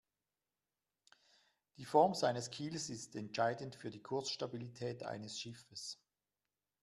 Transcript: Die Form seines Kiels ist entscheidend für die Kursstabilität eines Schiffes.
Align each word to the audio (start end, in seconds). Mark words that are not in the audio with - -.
Die 1.77 1.85
Form 1.85 2.15
seines 2.15 2.49
Kiels 2.49 2.89
ist 2.89 3.15
entscheidend 3.15 3.75
für 3.75 3.91
die 3.91 4.01
Kursstabilität 4.01 5.03
eines 5.03 5.39
Schiffes. 5.39 5.99